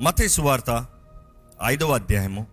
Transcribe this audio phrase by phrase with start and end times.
[0.00, 0.86] మతేసు వార్త
[1.64, 2.46] ఐదవ అధ్యాయము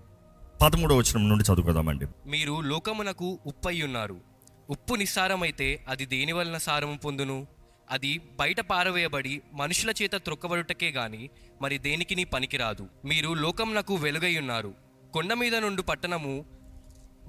[0.62, 2.06] పదమూడవ వచనం నుండి చదువుకుందామండి.
[2.26, 4.22] మీరు లోకమునకు ఉప్పై ఉన్నారు.
[4.70, 7.48] ఉప్పు నిస్సారమైతే అది దేని వలన సారము పొందును?
[7.92, 11.30] అది బయట పారవేయబడి మనుషుల చేత త్రొక్కబడుటకే గాని
[11.62, 12.88] మరి దేనికిని పనికిరాదు?
[13.06, 14.74] మీరు లోకమునకు వెలుగై ఉన్నారు.
[15.14, 16.46] కొండ మీద నుండి పట్టణము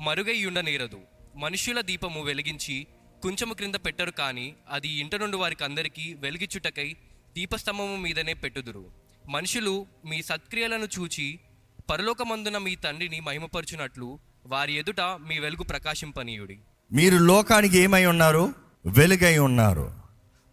[0.00, 1.00] మరుగై ఉండనేరదు
[1.36, 2.86] మనుష్యుల దీపము వెలిగించి
[3.22, 6.96] కుంచము క్రింద పెట్టరు కానీ అది ఇంట నుండి వారికి అందరికీ వెలిగిచ్చుటకై
[7.34, 9.07] దీపస్తంభము మీదనే పెట్టుదురు.
[9.28, 11.38] మనుషులు మీ సత్క్రియలను చూచి
[11.90, 16.58] పరలోకమందున మీ తండ్రిని మహిమపరచునట్లు వారి ఎదుట మీ వెలుగు ప్రకాశింపనీయుడి.
[16.92, 18.54] మీరు లోకానికి ఏమై ఉన్నారు?
[18.86, 19.94] వెలుగై ఉన్నారు.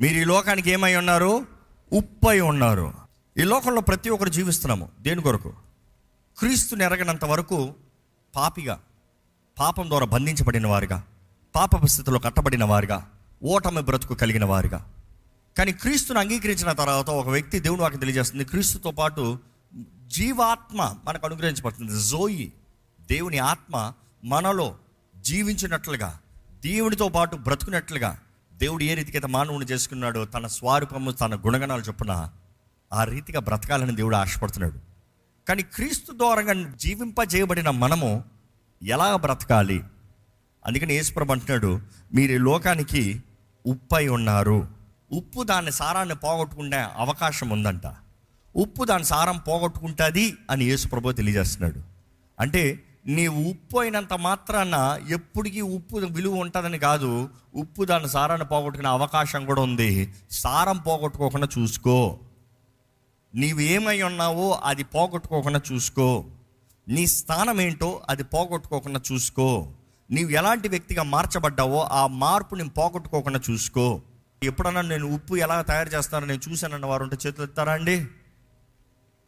[0.02, 1.48] మీరు ఈ లోకానికి ఏమై ఉన్నారు?
[1.94, 2.94] ఉప్పై ఉన్నారు.
[3.38, 4.90] ఈ లోకంలో ప్రతి ఒక్కరు జీవిస్తున్నాము.
[5.02, 5.54] దేని కొరకు?
[6.40, 7.76] క్రీస్తుని ఎరగనంత వరకు
[8.36, 8.80] పాపిగా
[9.60, 11.04] పాపం ద్వారా బంధించబడిన వారుగా
[11.56, 13.12] పాప స్థితిలో కట్టబడిన వారుగా
[13.44, 14.95] ఓటమి బ్రతుకు కలిగిన వారుగా
[15.58, 18.46] కానీ క్రీస్తుని అంగీకరించిన తర్వాత ఒక వ్యక్తి దేవుడు వాకి తెలియజేస్తుంది.
[18.46, 19.40] క్రీస్తుతో పాటు
[20.08, 22.04] జీవాత్మ మనకు అనుగ్రహించబడుతుంది.
[22.04, 22.54] జోయి
[23.02, 24.78] దేవుని ఆత్మ మనలో
[25.22, 26.20] జీవించినట్లుగా
[26.64, 28.20] దేవునితో పాటు బ్రతుకున్నట్లుగా
[28.54, 32.30] దేవుడు ఏ రీతికైతే మానవుని చేసుకున్నాడో తన స్వరూపము తన గుణగణాలు చొప్పున
[32.94, 34.80] ఆ రీతిగా బ్రతకాలని దేవుడు ఆశపడుతున్నాడు.
[35.48, 38.24] కానీ క్రీస్తు ద్వారంగా జీవింపజేయబడిన మనము
[38.84, 39.84] ఎలా బ్రతకాలి?
[40.66, 41.80] అందుకని యేసుప్రభు అంటున్నాడు
[42.14, 43.24] మీరు ఈ లోకానికి
[43.66, 44.75] ఉప్పై ఉన్నారు.
[45.12, 47.82] ఉప్పు దాని సారాన్ని పోగొట్టుకునే అవకాశం ఉందంట.
[48.56, 51.84] ఉప్పు దాని సారం పోగొట్టుకుంటుంది అని యేసుప్రభు తెలియజేస్తున్నాడు.
[52.40, 59.46] అంటే నీవు ఉప్పు అయినంత మాత్రాన ఎప్పటికీ ఉప్పు విలువ ఉంటుందని కాదు ఉప్పు దాని సారాన్ని పోగొట్టుకునే అవకాశం
[59.46, 60.14] కూడా ఉంది.
[60.32, 62.20] సారం పోగొట్టుకోకుండా చూసుకో.
[63.36, 66.26] నీవు ఏమై ఉన్నావో అది పోగొట్టుకోకుండా చూసుకో.
[66.88, 69.68] నీ స్థానం ఏంటో అది పోగొట్టుకోకుండా చూసుకో.
[70.12, 74.02] నీవు ఎలాంటి వ్యక్తిగా మార్చబడ్డావో ఆ మార్పుని పోగొట్టుకోకుండా చూసుకో.
[74.44, 78.06] ఎప్పుడన్నా నేను ఉప్పు ఎలా తయారు చేస్తానో నేను చూశానన్న వారు ఉంటే చేతులు ఎత్తారా అండి?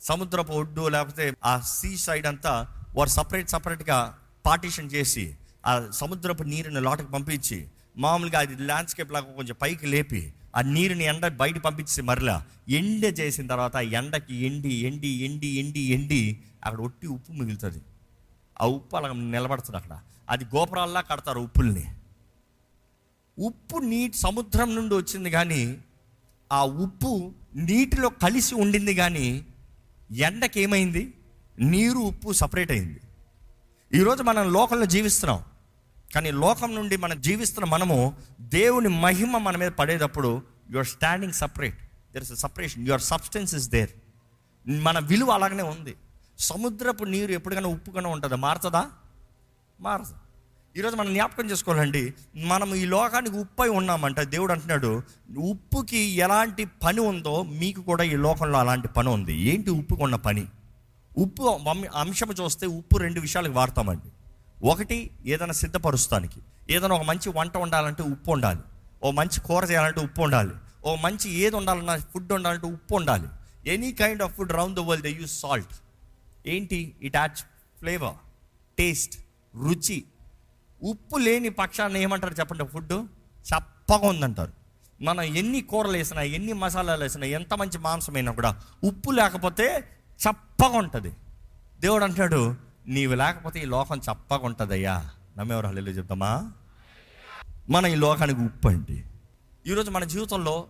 [0.02, 6.82] సముద్రపు ఒడ్డు లేకపోతే ఆ సీ సైడ్ అంతా వారు సపరేట్ సపరేట్గా పార్టీషన్ చేసి ఆ సముద్రపు నీరుని
[6.82, 12.46] లోటకి పంపించి మామూలుగా అది ల్యాండ్స్కేప్ లాగా కొంచెం పైకి లేపి ఆ నీరుని ఎండ బయట పంపించి మరలా
[12.68, 17.82] ఎండ చేసిన తర్వాత ఆ ఎండకి ఎండి ఎండి ఎండి ఎండి ఎండి అక్కడ ఒట్టి ఉప్పు మిగులుతుంది.
[18.62, 20.00] ఆ ఉప్పు అలా నిలబడుతుంది అక్కడ.
[20.30, 21.97] అది గోపురాల్లా కడతారు ఉప్పుల్ని.
[23.40, 25.78] ఉప్పు నీటి సముద్రం నుండి వచ్చింది కానీ
[26.52, 29.46] ఆ ఉప్పు నీటిలో కలిసి ఉండింది కానీ
[30.12, 31.14] ఎండకి ఏమైంది
[31.60, 33.00] నీరు ఉప్పు సపరేట్ అయింది.
[33.94, 35.44] ఈరోజు మనం లోకంలో జీవిస్తున్నాం.
[36.16, 41.82] కానీ లోకం నుండి మనం జీవిస్తున్న మనము దేవుని మహిమ మన మీద పడేటప్పుడు you are standing separate
[41.84, 43.90] there is separation your substance is there
[44.70, 45.96] మన విలువ అలాగనే ఉంది.
[46.40, 48.36] సముద్రపు నీరు ఎప్పటికైనా ఉప్పుగానే ఉంటుందా?
[48.36, 48.90] మారుతుందా?
[49.80, 50.27] మారదు.
[50.78, 54.20] ఈరోజు మనం జ్ఞాపకం చేసుకోవాలండి మనం ఈ లోకానికి ఉప్పై ఉన్నామంట.
[54.20, 55.04] దేవుడు అంటున్నాడు
[55.38, 59.36] ఉప్పుకి ఎలాంటి పని ఉందో మీకు కూడా ఈ లోకంలో అలాంటి పని ఉంది.
[59.42, 60.44] ఏంటి ఉప్పుకు ఉన్న పని?
[61.18, 61.44] ఉప్పు
[61.96, 64.10] అంశం చూస్తే ఉప్పు రెండు విషయాలకు వాడతామండి.
[64.64, 66.42] ఒకటి ఏదైనా సిద్ధపరుస్తానికి.
[66.70, 68.60] ఏదైనా ఒక మంచి వంట వండాలంటే ఉప్పు ఉండాలి
[69.04, 70.54] ఓ మంచి కూర చేయాలంటే ఉప్పు ఉండాలి
[70.86, 73.28] ఓ మంచి ఏది ఉండాలన్నా ఫుడ్ ఉండాలంటే ఉప్పు ఉండాలి
[73.70, 75.74] any kind of food round the world they use salt.
[76.48, 76.96] ఏంటి?
[77.02, 77.44] ఇట్ యాడ్స్
[77.80, 78.16] ఫ్లేవర్
[78.78, 79.16] టేస్ట్
[79.56, 80.04] రుచి
[80.84, 82.66] ఉప్పు లేని పక్షాన్ని ఏమంటారు చెప్పండి?
[82.66, 82.94] ఫుడ్
[83.42, 84.54] చప్పగా ఉందంటారు.
[85.02, 89.90] మనం ఎన్ని కూరలు వేసినా ఎన్ని మసాలాలు వేసినా ఎంత మంచి మాంసమైనా కూడా ఉప్పు లేకపోతే
[90.30, 91.14] చప్పగా ఉంటుంది.
[91.80, 92.56] దేవుడు అంటాడు
[92.88, 95.10] నీవు లేకపోతే ఈ లోకం చప్పగా ఉంటుందయ్యా.
[95.38, 96.52] నమ్మేవారు హల్లు చెప్తామా?
[97.70, 99.04] మన ఈ లోకానికి ఉప్పు అండి.
[99.68, 100.68] ఈరోజు మన జీవితంలో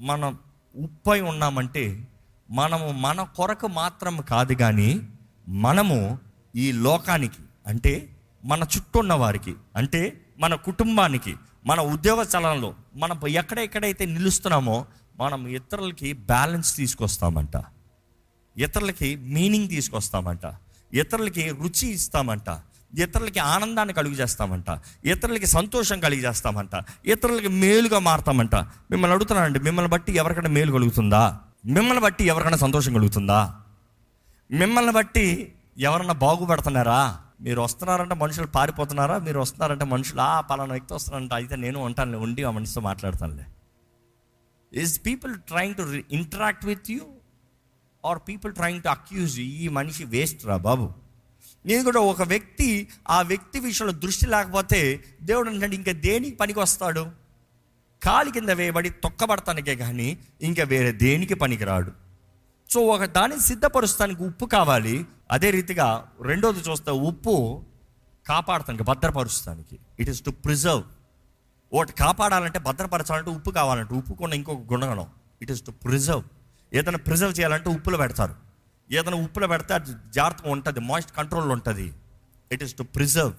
[0.00, 0.38] మనం
[0.76, 2.08] ఉప్పై ఉన్నామంటే
[2.50, 5.08] మనము మన కొరకు మాత్రం కాదు కానీ
[5.48, 6.18] మనము
[6.56, 8.09] ఈ లోకానికి అంటే
[8.44, 11.36] మన చుట్టూ ఉన్న వారికి అంటే మన కుటుంబానికి
[11.66, 14.86] మన ఉద్యోగ స్థలంలో మనం ఎక్కడెక్కడైతే నిలుస్తున్నామో
[15.20, 17.62] మనం ఇతరులకి బ్యాలెన్స్ తీసుకొస్తామంట.
[18.58, 20.40] ఇతరులకి మీనింగ్ తీసుకొస్తామంట.
[20.94, 22.60] ఇతరులకి రుచి ఇస్తామంట.
[22.98, 24.80] ఇతరులకి ఆనందాన్ని కలుగు చేస్తామంట.
[25.04, 26.70] ఇతరులకి సంతోషం కలిగి చేస్తామంట.
[27.06, 28.54] ఇతరులకి మేలుగా మారుతామంట.
[28.54, 31.40] మిమ్మల్ని అడుగుతున్నానండి మిమ్మల్ని బట్టి ఎవరికైనా మేలు కలుగుతుందా?
[31.66, 33.54] మిమ్మల్ని బట్టి ఎవరికైనా సంతోషం కలుగుతుందా?
[34.50, 37.18] మిమ్మల్ని బట్టి ఎవరన్నా బాగుపడుతున్నారా?
[37.40, 39.18] మీరు వస్తున్నారంటే మనుషులు పారిపోతున్నారా?
[39.18, 43.46] మీరు వస్తున్నారంటే మనుషులు ఆ పలానా వ్యక్తి వస్తున్నారంట అయితే నేను ఉంటానులే ఉండి ఆ మనిషితో మాట్లాడతానులే.
[44.72, 45.82] Is people trying to
[46.14, 47.00] interact with you
[48.04, 50.92] are people trying to accuse ఈ మనిషి వేస్ట్ రా బాబు.
[51.66, 57.06] నేను కూడా ఒక వ్యక్తి ఆ వ్యక్తి విషయంలో దృష్టి లేకపోతే దేవుడు అంటే ఇంకా దేనికి పనికి వస్తాడు
[58.02, 62.09] కాలి కింద వేయబడి తొక్కబడతానికే కానీ ఇంకా వేరే దేనికి పనికిరాడు?
[62.72, 65.06] సో ఒక దాన్ని సిద్ధపరుస్తానికి ఉప్పు కావాలి.
[65.30, 65.86] అదే రీతిగా
[66.22, 67.64] రెండోది చూస్తే ఉప్పు
[68.26, 69.78] కాపాడటానికి భద్రపరుస్తానికి.
[70.00, 70.82] ఇట్ ఇస్ టు ప్రిజర్వ్
[71.72, 75.06] ఒకటి కాపాడాలంటే భద్రపరచాలంటే ఉప్పు కావాలంటే ఉప్పు కొన్న ఇంకొక గుణగణం.
[75.42, 76.22] ఇట్ ఇస్ టు ప్రిజర్వ్
[76.72, 78.34] ఏదైనా ప్రిజర్వ్ చేయాలంటే ఉప్పులో పెడతారు.
[78.92, 81.94] ఏదైనా ఉప్పులో పెడితే అది జాగ్రత్తగా ఉంటుంది మాయిస్ట్ కంట్రోల్ ఉంటుంది.
[82.52, 83.32] ఇట్ ఈస్ టు ప్రిజర్వ్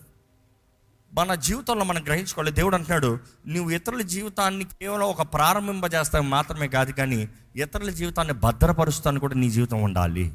[1.13, 2.51] మన జీవితంలో మనం గ్రహించుకోవాలి.
[2.51, 9.35] దేవుడు అంటున్నాడు నువ్వు ఇతరుల జీవితాన్ని కేవలం ఒక ప్రారంభింపజేస్తావు మాత్రమే కాదు కానీ ఇతరుల జీవితాన్ని భద్రపరుస్తాను కూడా
[9.35, 10.33] నీ జీవితం ఉండాలి.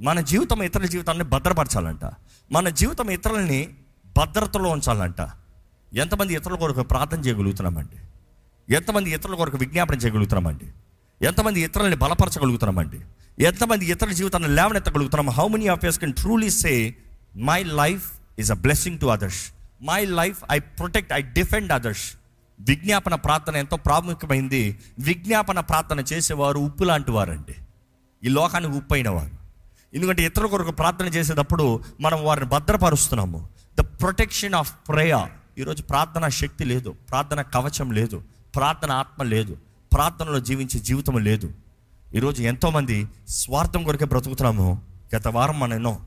[0.00, 2.10] మన జీవితం ఇతరుల జీవితాన్ని భద్రపరచాలంట.
[2.52, 3.74] మన జీవితం ఇతరులని
[4.18, 5.30] భద్రతలో ఉంచాలంట.
[5.94, 7.96] ఎంతమంది ఇతరుల కొరకు ప్రార్థన చేయగలుగుతున్నామండి?
[8.74, 10.66] ఎంతమంది ఇతరుల కొరకు విజ్ఞాపన చేయగలుగుతున్నామండి?
[11.26, 13.00] ఎంతమంది ఇతరులని బలపరచగలుగుతున్నామండి?
[13.44, 15.34] ఎంతమంది ఇతరుల జీవితాన్ని లేవనెత్తగలుగుతున్నాం?
[15.34, 16.94] How many of yours can truly say
[17.36, 22.16] my life is a blessing to others my life I protect I defend others
[22.60, 24.78] విజ్ఞాపన ప్రార్థన ఎంతో ప్రాముఖ్యమైంది.
[24.98, 27.54] విజ్ఞాపన ప్రార్థన చేసేవారు ఉప్పు లాంటి వారండి.
[28.24, 29.30] ఈ లోకానికి ఉప్పు అయిన వారు.
[29.94, 33.48] ఎందుకంటే ఇతరుల కొరకు ప్రార్థన చేసేటప్పుడు మనం వారిని భద్రపరుస్తున్నాము.
[33.78, 36.96] ద ప్రొటెక్షన్ ఆఫ్ ప్రేయర్ ఈరోజు ప్రార్థన శక్తి లేదు.
[37.10, 38.22] ప్రార్థన కవచం లేదు.
[38.54, 39.56] ప్రార్థన ఆత్మ లేదు.
[39.92, 41.52] ప్రార్థనలో జీవించే జీవితం లేదు.
[42.14, 44.82] ఈరోజు ఎంతోమంది స్వార్థం కొరకే బ్రతుకుతున్నాము.
[45.16, 45.98] గత వారం మనం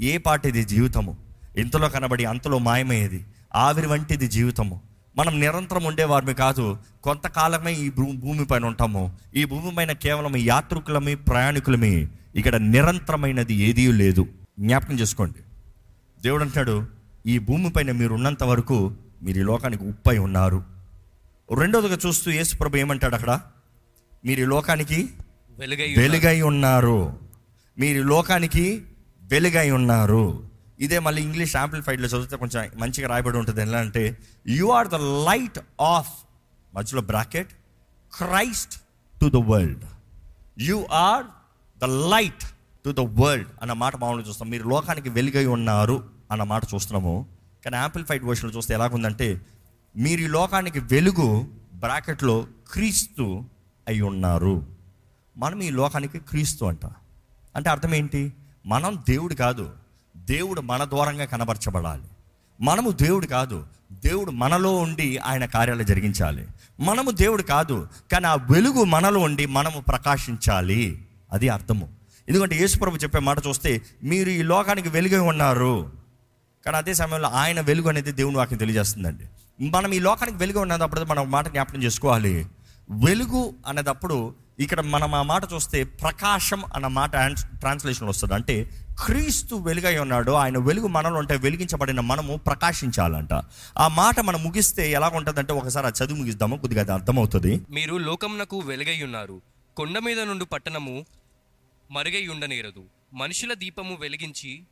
[0.00, 1.27] ఏ పాటిది జీవితము?
[1.58, 4.80] ఇంతలో కనబడి అంతలో మాయమయ్యేది ఆవిరి వంటిది జీవితము.
[5.16, 9.16] మనం నిరంతరం ఉండేవారిని కాదు కొంతకాలమే ఈ భూ భూమి పైన ఉంటాము.
[9.34, 12.08] ఈ భూమి పైన కేవలం యాత్రికులమి ప్రయాణికులమి.
[12.34, 14.26] ఇక్కడ నిరంతరమైనది ఏదీ లేదు.
[14.60, 15.38] జ్ఞాపకం చేసుకోండి.
[16.22, 16.86] దేవుడు అంటాడు
[17.26, 20.64] ఈ భూమి పైన మీరు ఉన్నంత వరకు మీరు ఈ లోకానికి ఉప్పై ఉన్నారు.
[21.58, 23.40] రెండోదిగా చూస్తూ యేసు ప్రభు ఏమంటాడు అక్కడ?
[24.24, 25.08] మీరు ఈ లోకానికి
[25.58, 27.18] వెలుగై వెలుగై ఉన్నారు.
[27.78, 28.82] మీరు లోకానికి
[29.22, 30.47] వెలుగై ఉన్నారు.
[30.80, 33.60] ఇదే మళ్ళీ ఇంగ్లీష్ యాంప్లిఫైడ్లో చదివితే కొంచెం మంచిగా రాయబడి ఉంటుంది.
[33.60, 36.12] ఎలా అంటే you are the light of
[36.74, 37.52] మధ్యలో bracket
[38.16, 38.80] Christ
[39.20, 39.84] to the world
[40.58, 41.24] you are
[41.78, 42.44] the light
[42.84, 44.50] to the world అన్న మాట మామూలుగా చూస్తాం.
[44.50, 47.26] మీరు లోకానికి వెలుగై ఉన్నారు అన్న మాట చూస్తున్నాము.
[47.64, 49.40] కానీ యాంప్లిఫైడ్ వర్షన్లో చూస్తే ఎలాగుందంటే
[49.96, 53.44] మీరు ఈ లోకానికి వెలుగు బ్రాకెట్లో క్రీస్తు
[53.88, 54.66] అయి ఉన్నారు.
[55.36, 56.86] మనం ఈ లోకానికి క్రీస్తు అంట.
[57.56, 58.32] అంటే అర్థం ఏంటి?
[58.66, 59.87] మనం దేవుడు కాదు.
[60.28, 62.02] దేవుడు మన ద్వారంగా కనబరచబడాలి.
[62.60, 66.46] మనము దేవుడు కాదు దేవుడు మనలో ఉండి ఆయన కార్యాలు జరిగించాలి.
[66.80, 71.06] మనము దేవుడు కాదు కానీ ఆ వెలుగు మనలో ఉండి మనము ప్రకాశించాలి.
[71.32, 71.88] అది అర్థము.
[72.28, 75.92] ఎందుకంటే యేసుప్రభు చెప్పే మాట చూస్తే మీరు ఈ లోకానికి వెలుగై ఉన్నారు.
[76.66, 79.24] కానీ అదే సమయంలో ఆయన వెలుగు అనేది దేవుని వాక్యం తెలియజేస్తుందండి.
[79.68, 82.46] మనం ఈ లోకానికి వెలుగు ఉన్నప్పుడు మనం మాట జ్ఞాపకం చేసుకోవాలి.
[82.90, 87.10] వెలుగు అనేటప్పుడు ఇక్కడ మనం ఆ మాట చూస్తే ప్రకాశం అన్న మాట
[87.58, 88.34] ట్రాన్స్లేషన్ వస్తుంది.
[88.34, 88.70] అంటే
[89.04, 93.32] క్రీస్తు వెలుగై ఉన్నాడు ఆయన వెలుగు మనలో ఉంటే వెలిగించబడిన మనము ప్రకాశించాలంట.
[93.78, 97.60] ఆ మాట మనం ముగిస్తే ఎలా ఉంటుందంటే ఒకసారి ఆ చదువు ముగిద్దాము కొద్దిగా అది అర్థమవుతుంది.
[97.70, 99.42] మీరు లోకమునకు వెలుగై ఉన్నారు.
[99.76, 101.06] కొండ మీద నుండి పట్టణము
[101.90, 102.84] మరుగై ఉండనేరదు.
[103.14, 104.62] మనుషుల దీపము వెలిగించి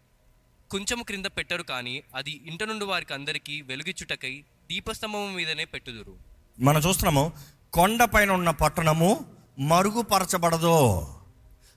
[0.71, 6.15] కొంచెము క్రింద పెట్టరు కానీ అది ఇంట నుండి వారికి అందరికీ వెలుగిచ్చుటకై దీపస్తంభము మీదనే పెట్టుదురు.
[6.61, 7.33] మనం చూస్తున్నాము
[7.73, 11.07] కొండ పైన ఉన్న పట్టణము మరుగుపరచబడదు.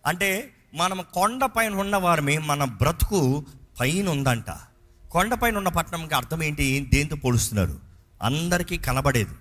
[0.05, 3.45] అంటే మనం కొండ పైన ఉన్న వారిని మన బ్రతుకు
[3.79, 4.45] పైన ఉందంట
[5.11, 6.89] కొండ పైన ఉన్న పట్టణంకి అర్థం ఏంటి?
[6.93, 7.79] దేంతో పోలుస్తున్నారు?
[8.23, 9.33] అందరికీ కనబడేది.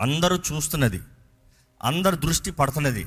[0.00, 1.00] అందరూ చూస్తున్నది.
[1.82, 3.06] అందరు దృష్టి పడుతున్నది.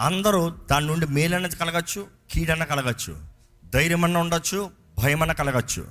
[0.00, 3.16] అందరూ దాని నుండి మేలన్నది కలగచ్చు కీడన్న కలగచ్చు
[3.74, 5.86] ధైర్యమన్న ఉండొచ్చు భయమన్న కలగచ్చు.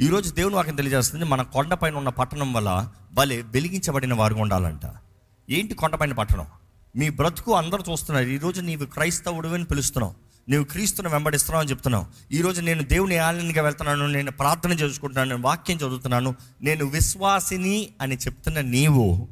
[0.00, 4.80] ఈరోజు దేవుని వాక్యం తెలియజేస్తుంది మన కొండపైన ఉన్న పట్టణం వల్ల భలే వెలిగించబడిన వారు ఉండాలంట.
[5.50, 6.46] ఏంటి కొండపైన పట్టణం?
[6.96, 8.26] మీ బ్రతుకు అందరూ చూస్తున్నారు.
[8.26, 10.14] ఈరోజు నీవు క్రైస్తవుడు అని పిలుస్తున్నావు.
[10.50, 12.06] నీవు క్రీస్తుని వెంబడిస్తున్నావు అని చెప్తున్నావు.
[12.32, 14.06] ఈరోజు నేను దేవుని ఆలయంగా వెళ్తున్నాను.
[14.06, 15.30] నేను ప్రార్థన చేసుకుంటున్నాను.
[15.30, 16.34] నేను వాక్యం చదువుతున్నాను.
[16.62, 19.28] నేను విశ్వాసిని అని చెప్తున్న నీవు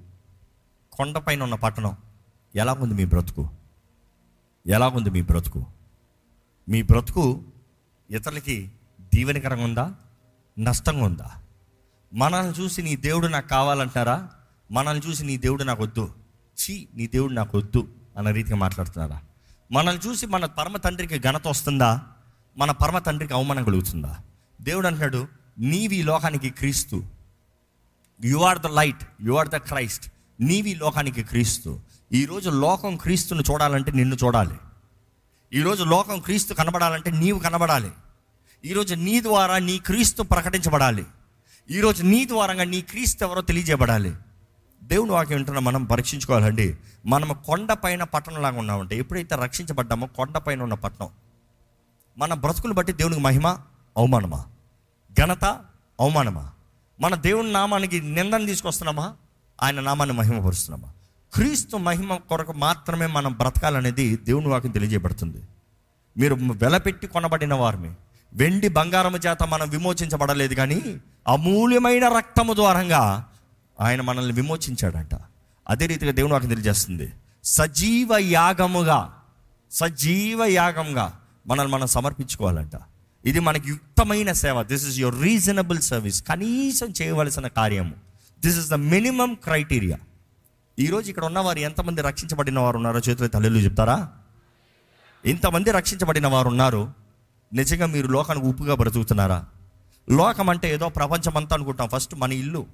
[0.93, 1.97] కొండపైన ఉన్న పట్టణం
[2.57, 3.49] ఎలాగుంది మీ బ్రతుకు?
[4.67, 5.67] ఎలాగుంది మీ బ్రతుకు?
[6.69, 7.43] మీ బ్రతుకు
[8.11, 8.71] ఇతరులకి
[9.15, 9.95] దీవెనకరంగా ఉందా?
[10.59, 11.31] నష్టంగా ఉందా?
[12.15, 14.29] మనల్ని చూసి నీ దేవుడు నాకు కావాలంటారా
[14.71, 16.26] మనల్ని చూసి నీ దేవుడు నాకు వద్దు.
[16.57, 19.21] చీ నీ దేవుడు నాకు వద్దు అన్న రీతిగా మాట్లాడుతున్నారా?
[19.73, 22.01] మనల్ని చూసి మన పరమ తండ్రికి ఘనత వస్తుందా?
[22.59, 24.19] మన పరమ తండ్రికి అవమానం కలుగుతుందా?
[24.61, 27.05] దేవుడు అంటున్నాడు నీవి లోకానికి క్రీస్తు.
[28.25, 31.81] You are the light you are the Christ నీవి లోకానికి క్రీస్తు.
[32.13, 34.55] ఈరోజు లోకం క్రీస్తుని చూడాలంటే నిన్ను చూడాలి.
[35.53, 37.91] ఈరోజు లోకం క్రీస్తు కనబడాలంటే నీవు కనబడాలి.
[38.65, 41.05] ఈరోజు నీ ద్వారా నీ క్రీస్తు ప్రకటించబడాలి.
[41.71, 44.15] ఈరోజు నీ ద్వారంగా నీ క్రీస్తు ఎవరో తెలియజేయబడాలి.
[44.85, 46.77] దేవుని వాక్యం వింటున్న మనం పరీక్షించుకోవాలండి.
[47.07, 51.09] మనం కొండపైన పట్టణంలాగా ఉన్నామంటే ఎప్పుడైతే రక్షించబడ్డామో కొండపైన ఉన్న పట్టణం.
[52.19, 53.47] మన బ్రతుకులు బట్టి దేవునికి మహిమ
[53.97, 54.45] అవమానమా?
[55.21, 55.45] ఘనత
[56.01, 56.51] అవమానమా?
[57.01, 59.15] మన దేవుని నామానికి నిందను తీసుకొస్తున్నామా?
[59.63, 60.93] ఆయన నామాన్ని మహిమపరుస్తున్నామా?
[61.35, 65.43] క్రీస్తు మహిమ కొరకు మాత్రమే మనం బ్రతకాలనేది దేవుని వాక్యం తెలియజేయబడుతుంది.
[66.19, 67.95] మీరు వెలపెట్టి కొనబడిన వారిని
[68.35, 73.29] వెండి బంగారము చేత మనం విమోచించబడలేదు కానీ అమూల్యమైన రక్తము ద్వారంగా
[73.81, 75.11] ఆయన మనల్ని విమోచించాడంట.
[75.69, 77.13] అదే రీతిగా దేవుని నాకు తెలియజేస్తుంది.
[77.45, 79.15] సజీవ యాగముగా
[79.71, 82.71] సజీవ యాగంగా మనల్ని మనం సమర్పించుకోవాలంట.
[83.25, 84.63] ఇది మనకి యుక్తమైన సేవ.
[84.63, 87.95] This is your reasonable service కనీసం చేయవలసిన కార్యము.
[88.45, 89.99] This is the minimum criteria
[90.79, 94.09] ఈరోజు ఇక్కడ ఉన్నవారు ఎంతమంది రక్షించబడిన వారు ఉన్నారో చేతులు తల్లిలు చెప్తారా?
[95.25, 96.93] ఇంతమంది రక్షించబడిన వారు ఉన్నారు.
[97.53, 99.45] నిజంగా మీరు లోకానికి ఉప్పుగా బ్రతుకుతున్నారా?
[100.11, 101.89] లోకం అంటే ఏదో ప్రపంచం అంతా అనుకుంటాం.
[101.89, 102.67] ఫస్ట్ మన ఇల్లు.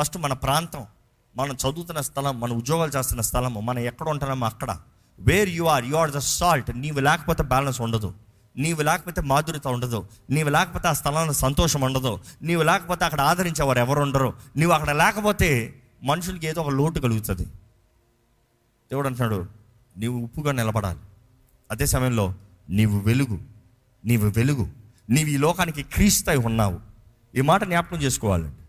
[0.00, 0.86] ఫస్ట్ మన ప్రాంతం
[1.36, 4.78] మనం చదువుతున్న స్థలం మన ఉద్యోగాలు చేస్తున్న స్థలం మనం ఎక్కడ ఉంటున్నామో అక్కడ.
[5.20, 8.14] Where you are you are the salt నీవు లేకపోతే బ్యాలెన్స్ ఉండదు.
[8.56, 10.08] నీవు లేకపోతే మాధుర్యత ఉండదు.
[10.30, 12.20] నీవు లేకపోతే ఆ స్థలంలో సంతోషం ఉండదు.
[12.42, 14.32] నీవు లేకపోతే అక్కడ ఆదరించేవారు ఎవరు ఉండరు.
[14.56, 17.44] నీవు అక్కడ లేకపోతే మనుషులకి ఏదో ఒక లోటు కలుగుతుంది.
[18.90, 19.46] దేవుడు అంటున్నాడు
[19.96, 20.98] నీవు ఉప్పుగా నిలబడాలి.
[21.70, 22.34] అదే సమయంలో
[22.70, 23.38] నీవు వెలుగు.
[24.04, 24.68] నీవు వెలుగు.
[25.10, 26.80] నీవు ఈ లోకానికి క్రీస్తై ఉన్నావు.
[27.34, 28.61] ఈ మాట జ్ఞాపకం చేసుకోవాలండి.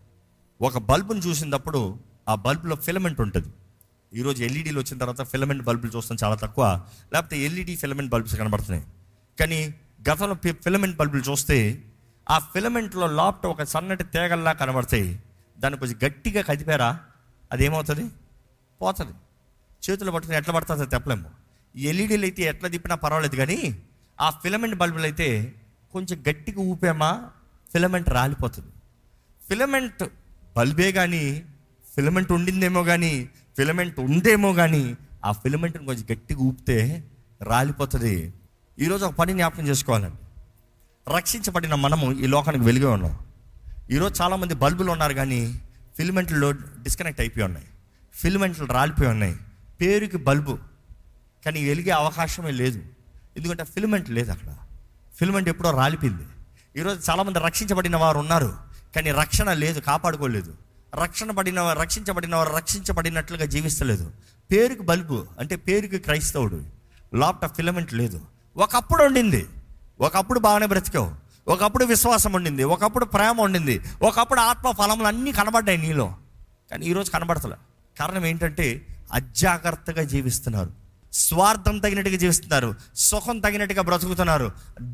[0.64, 3.48] ఒక బల్బును చూసినప్పుడు ఆ బల్బులో ఫిలమెంట్ ఉంటుంది.
[4.14, 6.86] ఈరోజు ఎల్ఈడీలు వచ్చిన తర్వాత ఫిలమెంట్ బల్బులు చూస్తాం చాలా తక్కువ.
[7.12, 8.86] లేకపోతే ఎల్ఈడి ఫిలమెంట్ బల్బ్స్ కనబడుతున్నాయి.
[9.40, 9.74] కానీ
[10.10, 11.84] గతంలో ఫిలమెంట్ బల్బులు చూస్తే
[12.30, 15.22] ఆ ఫిలమెంట్లో లాప్ట్ ఒక సన్నటి తేగల్లా కనబడతాయి
[15.58, 17.00] దాన్ని కొంచెం గట్టిగా కదిపారా?
[17.52, 18.10] అదేమవుతుంది?
[18.80, 19.12] పోతుంది.
[19.90, 21.30] చేతులు పట్టుకుని ఎట్లా పడుతుంది తెప్పలేము.
[21.76, 23.82] ఎల్ఈడీలు అయితే ఎట్లా తిప్పినా పర్వాలేదు కానీ
[24.20, 25.54] ఆ ఫిలమెంట్ బల్బులు అయితే
[25.92, 27.30] కొంచెం గట్టిగా ఊపామా?
[27.72, 28.68] ఫిలమెంట్ రాలిపోతుంది.
[29.48, 30.04] ఫిలమెంట్
[30.56, 31.42] బల్బే కానీ
[31.94, 37.04] ఫిలమెంట్ ఉండిందేమో కానీ ఫిలమెంట్ ఉందేమో కానీ ఆ ఫిలమెంట్ని కొంచెం గట్టిగా ఊపితే
[37.42, 38.32] రాలిపోతుంది.
[38.78, 40.16] ఈరోజు ఒక పని జ్ఞాపకం చేసుకోవాలండి.
[41.16, 43.18] రక్షించబడిన మనము ఈ లోకానికి వెలుగే ఉన్నాం.
[43.90, 45.60] ఈరోజు చాలామంది బల్బులు ఉన్నారు కానీ
[45.96, 46.50] ఫిలమెంట్లు
[46.82, 47.66] డిస్కనెక్ట్ అయిపోయి ఉన్నాయి.
[48.14, 49.36] ఫిలమెంట్లు రాలిపోయి ఉన్నాయి.
[49.80, 50.58] పేరుకి బల్బు
[51.44, 52.82] కానీ వెలిగే అవకాశమే లేదు.
[53.36, 54.54] ఎందుకంటే ఫిలమెంట్ లేదు అక్కడ.
[55.14, 56.22] ఫిలమెంట్ ఎప్పుడో రాలిపోయింది.
[56.76, 58.73] ఈరోజు చాలామంది రక్షించబడిన వారు ఉన్నారు.
[58.94, 60.54] కానీ రక్షణ లేదు కాపాడుకోలేదు.
[61.02, 64.12] రక్షణ పడిన రక్షించబడిన వారు రక్షించబడినట్లుగా జీవిస్తలేదు.
[64.52, 66.64] పేరుకి బల్బు అంటే పేరుకి క్రైస్తవుడు.
[67.14, 68.20] లాప్ట ఫిలమెంట్ లేదు.
[68.56, 69.46] ఒకప్పుడు ఉండింది.
[70.00, 71.12] ఒకప్పుడు బాగానే బ్రతికావు.
[71.48, 72.64] ఒకప్పుడు విశ్వాసం ఉండింది.
[72.64, 73.80] ఒకప్పుడు ప్రేమ ఉండింది.
[74.02, 76.16] ఒకప్పుడు ఆత్మ ఫలములు అన్నీ కనబడ్డాయి నీలో.
[76.70, 77.56] కానీ ఈరోజు కనబడతలే.
[78.00, 80.70] కారణం ఏంటంటే అజాగ్రత్తగా జీవిస్తున్నారు.
[81.12, 82.74] స్వార్థం తగినట్టుగా జీవిస్తున్నారు.
[82.96, 84.52] సుఖం తగినట్టుగా బ్రతుకుతున్నారు.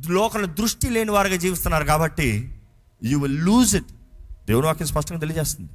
[0.08, 2.59] లోకల దృష్టి లేని వారుగా జీవిస్తున్నారు కాబట్టి
[3.04, 3.86] యు విల్ లూజ్ ఇట్
[4.46, 5.70] దేవుని వాక్యం స్పష్టంగా తెలియజేస్తుంది.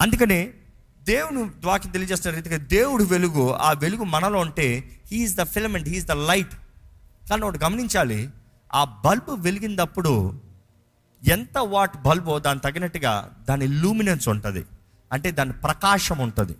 [0.00, 0.54] అందుకనే
[1.02, 6.12] దేవుని వాక్యం తెలియజేస్తున్న రీతిగా దేవుడు వెలుగు ఆ వెలుగు మనలో ఉంటే he is the filament he is the
[6.12, 6.54] light
[7.30, 8.30] కానీ ఒకటి గమనించాలి
[8.74, 10.40] ఆ బల్బు వెలిగినప్పుడు
[11.28, 14.64] ఎంత వాట్ బల్బో దాని తగినట్టుగా దాని లూమినెన్స్ ఉంటుంది.
[15.12, 16.56] అంటే దాని ప్రకాశం ఉంటుంది.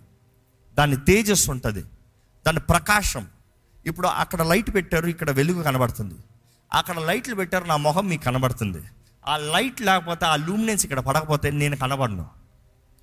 [0.73, 1.81] దాని తేజస్సు ఉంటుంది.
[2.47, 3.27] దాని ప్రకాశం.
[3.85, 6.15] ఇప్పుడు అక్కడ లైట్ పెట్టారు ఇక్కడ వెలుగు కనబడుతుంది.
[6.73, 8.83] అక్కడ లైట్లు పెట్టారు నా మొహం మీకు కనబడుతుంది.
[9.27, 12.25] ఆ లైట్ లేకపోతే ఆ లూమినెన్స్ ఇక్కడ పడకపోతే నేను కనబడను.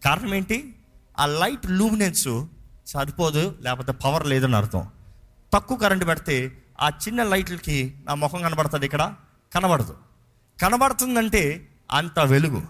[0.04, 0.74] కారణం ఏంటి?
[1.18, 2.46] ఆ లైట్ లూమినెన్స్
[2.86, 4.88] సరిపోదు లేకపోతే పవర్ లేదని అర్థం.
[5.54, 9.14] తక్కువ కరెంట్ పెడితే ఆ చిన్న లైట్లకి నా ముఖం కనబడుతుంది ఇక్కడ?
[9.54, 9.96] కనబడదు.
[10.62, 12.62] కనబడుతుందంటే అంత వెలుగు.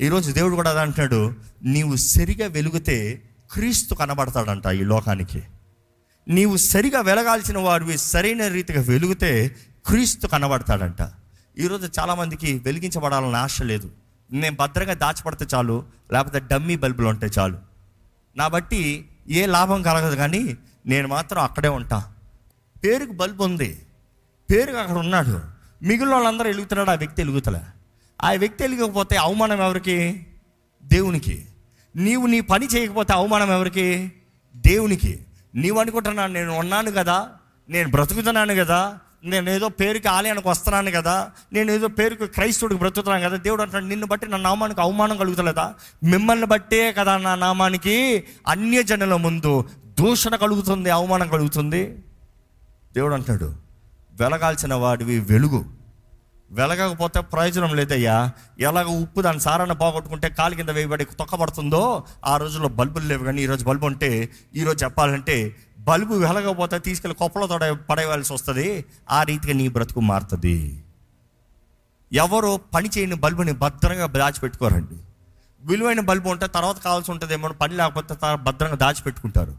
[0.00, 3.22] ఈరోజు దేవుడు కూడా అది అంటున్నాడు నీవు సరిగా వెలుగుతే
[3.52, 5.42] క్రీస్తు కనబడతాడంట ఈ లోకానికి.
[6.28, 11.02] నీవు సరిగా వెలగాల్సిన వాడివి సరైన రీతిగా వెలుగుతే క్రీస్తు కనబడతాడంట.
[11.58, 13.90] ఈరోజు చాలామందికి వెలిగించబడాలని ఆశ లేదు.
[14.32, 17.58] నేను భద్రంగా దాచిపడితే చాలు లేకపోతే డమ్మీ బల్బులు ఉంటే చాలు.
[18.36, 22.14] నా బట్టి ఏ లాభం కలగదు కానీ నేను మాత్రం అక్కడే ఉంటా.
[22.84, 23.86] పేరుకు బల్బు ఉంది.
[24.50, 25.40] పేరుకు అక్కడ ఉన్నాడు.
[25.84, 27.60] మిగిలిన వాళ్ళందరూ వెలుగుతున్నాడు ఆ వ్యక్తి వెలుగుతలే.
[28.22, 30.26] ఆ వ్యక్తి వెలిగకపోతే అవమానం ఎవరికి?
[30.82, 31.46] దేవునికి.
[31.96, 34.12] నీవు నీ పని చేయకపోతే అవమానం ఎవరికి?
[34.56, 35.26] దేవునికి.
[35.54, 37.28] నీవు అనుకుంటున్నాను నేను ఉన్నాను కదా
[37.68, 43.36] నేను బ్రతుకుతున్నాను కదా నేను ఏదో పేరుకి ఆలయానికి వస్తున్నాను కదా నేను ఏదో పేరుకి క్రైస్తవుడికి బ్రతుకుతున్నాను కదా
[43.36, 45.74] దేవుడు అంటాడు నిన్ను బట్టి నా నామానికి అవమానం కలుగుతలేదా?
[46.04, 49.68] మిమ్మల్ని బట్టే కదా నా నామానికి అన్య జనుల ముందు
[50.00, 52.02] దూషణ కలుగుతుంది అవమానం కలుగుతుంది.
[52.94, 53.54] దేవుడు అంటాడు
[54.12, 55.64] వెలగాల్సిన వాడివి వెలుగు.
[56.50, 58.30] వెలగకపోతే ప్రయోజనం లేదయ్యా.
[58.60, 63.64] ఎలాగ ఉప్పు దాని సారాన్ని పోగొట్టుకుంటే కాలు కింద వేయబడి తొక్కబడుతుందో ఆ రోజుల్లో బల్బులు లేవు కానీ ఈరోజు
[63.64, 65.56] బల్బు ఉంటే ఈరోజు చెప్పాలంటే
[65.88, 68.84] బల్బు వెలగకపోతే తీసుకెళ్ళి కొప్పలో తొడ పడేయాల్సి వస్తుంది.
[69.10, 70.84] ఆ రీతిగా నీ బ్రతుకు మారుతుంది.
[72.12, 74.96] ఎవరు పని చేయని బల్బుని భద్రంగా దాచిపెట్టుకోరండి.
[75.60, 79.56] విలువైన బల్బు ఉంటే తర్వాత కావాల్సి ఉంటుందేమో పని లేకపోతే భద్రంగా దాచిపెట్టుకుంటారు.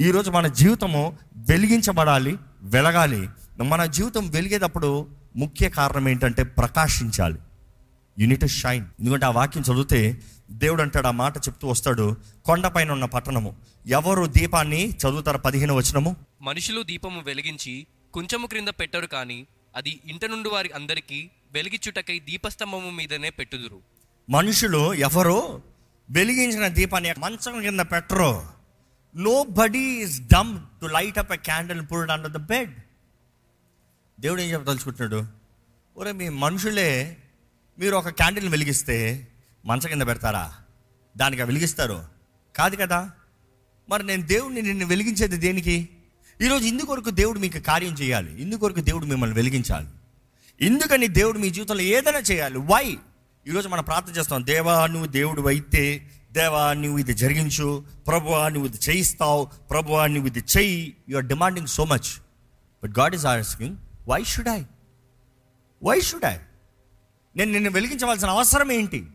[0.00, 3.28] ఈరోజు మన జీవితము వెలిగించబడాలి వెలగాలి.
[3.62, 7.38] మన జీవితం వెలిగేటప్పుడు ముఖ్య కారణం ఏంటంటే ప్రకాశించాలి.
[8.18, 10.20] యూనిట్ షైన్ ఎందుకంటే ఆ వాక్యం చదివితే
[10.52, 13.56] దేవుడు అంటాడు ఆ మాట చెప్తూ వస్తాడు కొండపైన ఉన్న పట్టణము.
[13.86, 16.16] ఎవరు దీపాన్ని చదువుతారు పదిహేను వచనము?
[16.42, 23.30] మనుషులు దీపము వెలిగించి కొంచెము క్రింద పెట్టరు కానీ అది ఇంట నుండి వారి అందరికీ వెలిగిచ్చుటకై దీపస్తంభము మీదనే
[23.30, 23.80] పెట్టుదురు.
[24.30, 25.62] మనుషులు ఎవరు
[26.10, 28.46] వెలిగించిన దీపాన్ని మంచం కింద పెట్టరు?
[29.44, 32.74] Nobody is dumb to light up a candle pulled under the bed
[34.20, 35.26] దేవుడు ఏం చెప్పదలుచుకుంటున్నాడు?
[35.96, 37.16] ఒరే మీ మనుషులే
[37.78, 39.28] మీరు ఒక క్యాండిల్ వెలిగిస్తే
[39.66, 40.54] మంచ కింద పెడతారా?
[41.16, 42.04] దానికి వెలిగిస్తారు.
[42.56, 43.10] కాదు కదా?
[43.88, 45.88] మరి నేను దేవుడిని నిన్ను వెలిగించేది దేనికి?
[46.42, 48.42] ఈరోజు ఇందుకొరకు దేవుడు మీకు కార్యం చేయాలి.
[48.42, 49.86] ఇందుకొరకు దేవుడు మిమ్మల్ని వెలిగించాలి.
[50.60, 52.58] ఎందుకని దేవుడు మీ జీవితంలో ఏదైనా చేయాలి.
[52.58, 52.98] వై
[53.48, 54.46] ఈరోజు మనం ప్రార్థన చేస్తాం.
[54.46, 57.84] దేవా నువ్వు దేవుడు అయితే దేవా నువ్వు ఇది జరిగించు.
[58.06, 59.44] ప్రభువా నువ్వు ఇది చేయిస్తావు.
[59.44, 62.20] ప్రభువా నువ్వు ఇది చెయ్యి you are demanding so much
[62.84, 63.76] but God is asking
[64.08, 64.62] why should I
[65.84, 66.36] why should I
[67.36, 69.06] నేను నిన్ను వెలిగించవలసిన అవసరం ఏంటి?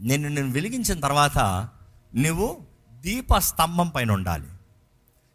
[0.00, 1.68] నేను నిన్ను వెలిగించిన తర్వాత
[2.16, 2.58] నువ్వు
[2.92, 4.46] దీపస్తంభం పైన ఉండాలి.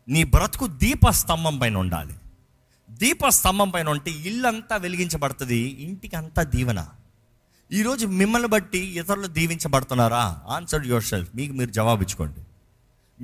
[0.07, 2.15] నీ బ్రతుకు దీపస్తంభం పైన ఉండాలి.
[2.89, 5.57] దీపస్తంభం పైన ఉంటే ఇల్లంతా వెలిగించబడుతుంది.
[5.57, 6.87] ఇంటికి అంతా దీవెన.
[7.71, 10.41] ఈరోజు మిమ్మల్ని బట్టి ఇతరులు దీవించబడుతున్నారా?
[10.47, 12.39] ఆన్సర్ యువర్ సెల్ఫ్ మీకు మీరు జవాబు ఇచ్చుకోండి.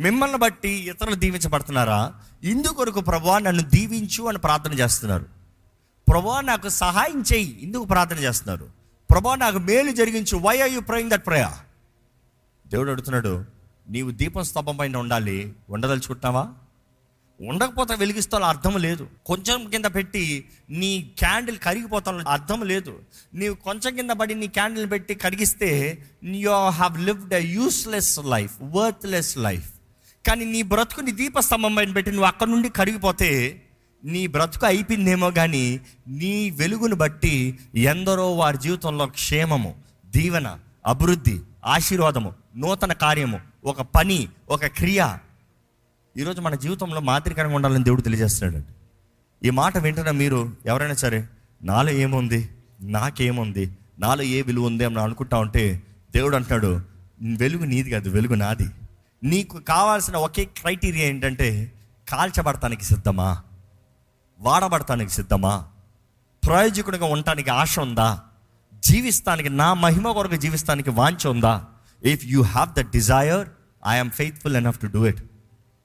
[0.02, 2.14] మిమ్మల్ని బట్టి ఇతరులు దీవించబడుతున్నారా?
[2.44, 5.26] ఇందుకొరకు ప్రభా నన్ను దీవించు అని ప్రార్థన చేస్తున్నారు.
[6.10, 7.60] ప్రభా నాకు సహాయం చేయి.
[7.62, 8.81] ఇందుకు ప్రార్థన చేస్తున్నారు.
[9.12, 10.38] ప్రభా నాకు మేలు జరిగించు.
[10.38, 11.58] Why are you praying that prayer
[12.68, 13.46] దేవుడు అడుగుతున్నాడు
[13.90, 16.50] నీవు దీపం స్తంభం పైన ఉండాలి ఉండదలుచుకుంటున్నావా?
[17.40, 19.08] ఉండకపోతే వెలిగిస్తాలో అర్థం లేదు.
[19.26, 23.00] కొంచెం కింద పెట్టి నీ క్యాండిల్ కరిగిపోతాను అర్థం లేదు.
[23.34, 25.70] నీవు కొంచెం కింద పడి నీ క్యాండిల్ పెట్టి కరిగిస్తే
[26.24, 29.70] you have lived a useless life worthless life.
[30.28, 33.30] కానీ నీ బ్రతుకుని దీపస్తంభం పైన పెట్టి నువ్వు అక్కడ నుండి కరిగిపోతే
[34.06, 42.94] నీ బ్రతుకు అయిపోయిందేమో కానీ నీ వెలుగును బట్టి ఎందరో వారి జీవితంలో క్షేమము దీవెన అభివృద్ధి ఆశీర్వాదము నూతన
[42.94, 45.18] కార్యము ఒక పని ఒక క్రియ.
[46.18, 48.64] ఈరోజు మన జీవితంలో మాదిరికరంగా ఉండాలని దేవుడు తెలియజేస్తున్నాడు
[49.46, 51.28] ఈ మాట వింటున్న మీరు ఎవరైనా సరే
[51.64, 52.50] నాలో ఏముంది?
[52.82, 53.78] నాకేముంది?
[54.00, 54.86] నాలో ఏ విలువ ఉంది?
[54.86, 55.82] అని అనుకుంటా ఉంటే
[56.16, 56.82] దేవుడు అంటున్నాడు
[57.38, 58.68] వెలుగు నీది కాదు వెలుగు నాది.
[59.24, 61.72] నీకు కావాల్సిన ఒకే క్రైటీరియా ఏంటంటే
[62.10, 63.42] కాల్చబడటానికి సిద్ధమా?
[64.42, 65.66] వాడబడటానికి సిద్ధమా?
[66.48, 68.22] ప్రయోజకుడిగా ఉండటానికి ఆశ ఉందా?
[68.80, 71.66] జీవిస్తానికి నా మహిమ కొరకు జీవిస్తానికి వాంఛ ఉందా?
[72.04, 73.48] If you have the desire
[73.88, 75.24] I'm faithful enough to do it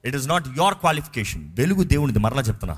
[0.05, 2.77] it is not your qualification వెలుగు దేవునిది మరలా చెప్తున్నా.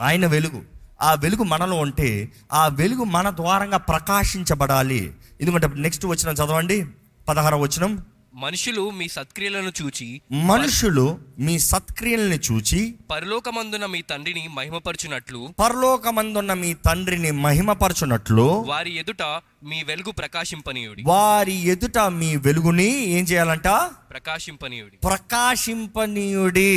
[0.00, 0.62] ఆయన వెలుగు.
[1.02, 5.14] ఆ వెలుగు మనలో ఉంటే ఆ వెలుగు మన ద్వారంగా ప్రకాశించబడాలి.
[5.40, 6.86] ఎందుకంటే నెక్స్ట్ వచ్చిన చదవండి.
[7.28, 8.04] పదహారవ వచనం.
[8.34, 17.30] మనుషులు మీ సత్క్రియలను చూచి మనుషులు మీ సత్క్రియల్ని చూచి పరలోకమందున మీ తండ్రిని మహిమపరచునట్లు పరలోకమందున్న మీ తండ్రిని
[17.30, 19.22] మహిమపరచునట్లు వారి ఎదుట
[19.64, 21.02] మీ వెలుగు ప్రకాశింపనీయుడి.
[21.06, 23.68] వారి ఎదుట మీ వెలుగుని ఏం చేయాలంట?
[24.10, 24.96] ప్రకాశింపనీయుడి.
[24.96, 26.74] ప్రకాశింపనీయుడి.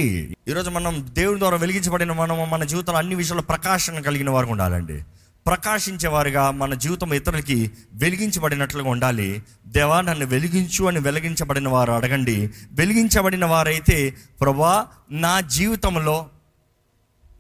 [0.48, 5.04] ఈరోజు మనం దేవుడి ద్వారా వెలిగించబడిన మనం మన జీవితంలో అన్ని విషయాల్లో ప్రకాశం కలిగిన వారు ఉండాలండి.
[5.48, 9.44] ప్రకాశించేవారుగా మన జీవితం ఇతరులకి వెలిగించబడినట్లుగా ఉండాలి.
[9.68, 12.52] దేవా నన్ను వెలిగించు అని వెలిగించబడిన వారు అడగండి.
[12.72, 16.30] వెలిగించబడిన వారైతే ప్రభా నా జీవితంలో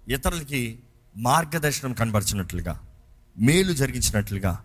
[0.08, 0.80] ఇతరులకి
[1.18, 2.80] మార్గదర్శనం కనబరిచినట్లుగా
[3.42, 4.64] మేలు జరిగించినట్లుగా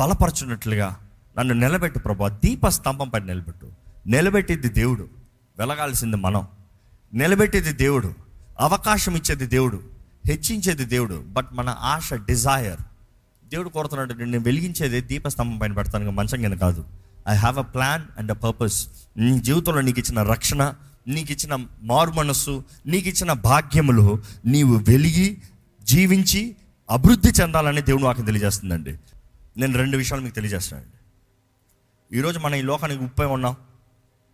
[0.00, 0.96] బలపరచున్నట్లుగా
[1.38, 2.28] నన్ను నిలబెట్టు ప్రభా.
[2.28, 3.72] దీప స్తంభం నిలబెట్టు.
[4.06, 5.08] నిలబెట్టేది దేవుడు.
[5.58, 6.46] వెలగాల్సింది మనం.
[7.14, 8.14] నిలబెట్టేది దేవుడు.
[8.60, 9.91] అవకాశం ఇచ్చేది దేవుడు.
[10.26, 12.80] హెచ్చించేది దేవుడు బట్ మన ఆశ డిజైర్.
[13.48, 16.84] దేవుడు కోరుతున్నాడు నేను వెలిగించేది దీపస్తంభం పైన పెడతాను మంచం కింద కాదు.
[17.28, 20.74] I have a plan and a purpose నీ జీవితంలో నీకు ఇచ్చిన రక్షణ
[21.08, 25.38] నీకు ఇచ్చిన మారు మనస్సు నీకు ఇచ్చిన భాగ్యములు నీవు వెలిగి
[25.82, 26.56] జీవించి
[26.90, 28.98] అభివృద్ధి చెందాలని దేవుడు నాకు తెలియజేస్తుందండి.
[29.56, 30.98] నేను రెండు విషయాలు మీకు తెలియజేస్తానండి
[32.18, 33.56] ఈరోజు మన ఈ లోకానికి ఉప్పై ఉన్నాం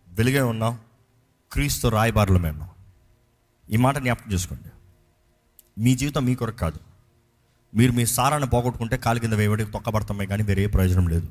[0.09, 0.79] వెలుగే ఉన్నాం
[1.51, 2.69] క్రీస్తు రాయబారులమే ఉన్నాం.
[3.71, 4.69] ఈ మాట జ్ఞాపకం చేసుకోండి.
[5.77, 6.79] మీ జీవితం మీ కొరకు కాదు.
[7.75, 11.29] మీరు మీ సారాన్ని పోగొట్టుకుంటే కాలు కింద వేయబడి తొక్కబడతామే కానీ వేరే ప్రయోజనం లేదు.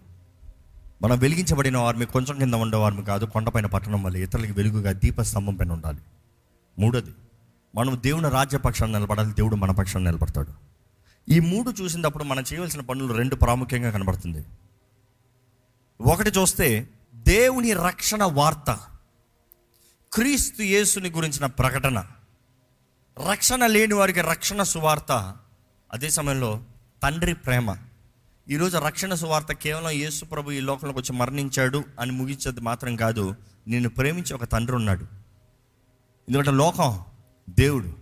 [1.02, 5.98] మనం వెలిగించబడిన వారిని కొంచెం కింద ఉండేవారిని కాదు కొండపైన పట్టణం వల్ల ఇతరులకి వెలుగుగా దీపస్తంభం పైన ఉండాలి.
[6.78, 7.10] మూడోది
[7.74, 10.52] మనం దేవుని రాజ్యపక్షాన్ని నిలబడాలి దేవుడు మన పక్షాన్ని నిలబడతాడు.
[11.28, 14.44] ఈ మూడు చూసినప్పుడు మనం చేయవలసిన పనులు రెండు ప్రాముఖ్యంగా కనబడుతుంది.
[16.00, 18.78] ఒకటి చూస్తే దేవుని రక్షణ వార్త
[20.12, 22.04] క్రీస్తు యేసుని గురించిన ప్రకటన.
[23.26, 25.36] రక్షణ లేని వారికి రక్షణ సువార్త.
[25.92, 26.60] అదే సమయంలో
[27.02, 27.76] తండ్రి ప్రేమ.
[28.48, 33.34] ఈరోజు రక్షణ సువార్త కేవలం యేసు ప్రభు ఈ లోకంలోకి వచ్చి మరణించాడు అని ముగించేది మాత్రం కాదు
[33.68, 35.02] నిన్ను ప్రేమించి ఒక తండ్రి ఉన్నాడు.
[36.28, 37.00] ఎందుకంటే లోకం
[37.50, 37.96] దేవుడు.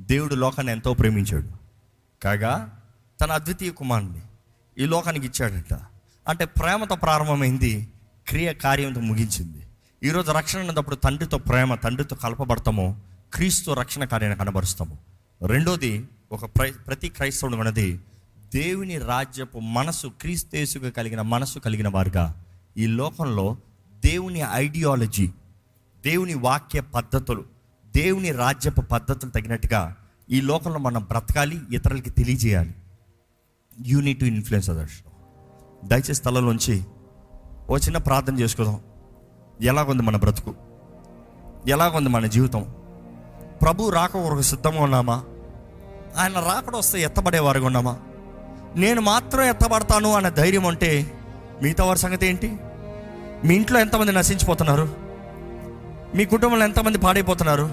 [0.00, 1.48] దేవుడు లోకాన్ని ఎంతో ప్రేమించాడు.
[2.22, 2.80] కాగా
[3.20, 4.20] తన అద్వితీయ కుమారుని
[4.78, 5.74] ఈ లోకానికి ఇచ్చాడట.
[6.28, 7.88] అంటే ప్రేమతో ప్రారంభమైంది
[8.28, 9.66] క్రియ కార్యంతో ముగించింది.
[10.02, 14.98] ఈరోజు రక్షణ అన్నప్పుడు తండ్రితో ప్రేమ తండ్రితో కలపబడతాము క్రీస్తు రక్షణ కార్యాన్ని కనబరుస్తాము.
[15.46, 18.00] రెండోది ఒక ప్ర ప్రతి క్రైస్తవుడు అనేది
[18.54, 22.44] దేవుని రాజ్యపు మనసు క్రీస్తేసుగా కలిగిన మనసు కలిగిన వారుగా.
[22.76, 23.56] ఈ లోకంలో
[24.04, 25.26] దేవుని ఐడియాలజీ
[26.04, 27.44] దేవుని వాక్య పద్ధతులు
[27.96, 29.96] దేవుని రాజ్యపు పద్ధతులు తగినట్టుగా
[30.30, 32.74] ఈ లోకంలో మనం బ్రతకాలి ఇతరులకి తెలియజేయాలి.
[33.86, 35.04] యూనిట్ టు ఇన్ఫ్లుయెన్స్ అదర్స్
[35.84, 36.84] దయచేసి స్థలంలోంచి
[37.68, 38.80] ఓ చిన్న ప్రార్థన చేసుకుందాం.
[39.62, 40.54] ఎలాగుంది మన బ్రతుకు?
[41.68, 42.83] ఎలాగుంది మన జీవితం?
[43.64, 45.22] ప్రభు రాక కొరకు సిద్ధంగా ఉన్నామా?
[46.18, 47.96] ఆయన రాకడ వస్తే ఎత్తబడేవారుగా ఉన్నామా?
[48.76, 51.12] నేను మాత్రం ఎత్తబడతాను అనే ధైర్యం అంటే
[51.62, 52.56] మిగతా వారి సంగతి ఏంటి?
[53.44, 54.88] మీ ఇంట్లో ఎంతమంది నశించిపోతున్నారు?
[56.14, 57.70] మీ కుటుంబంలో ఎంతమంది పాడైపోతున్నారు?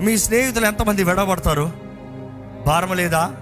[0.00, 1.70] మీ స్నేహితులు ఎంతమంది విడబడతారు
[2.66, 3.32] భారం లేదా?